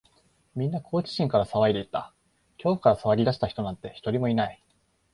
[0.55, 2.11] みんな好奇心から騒いでいた。
[2.53, 4.63] 恐怖から騒ぎ出した人なんて、一人もいない。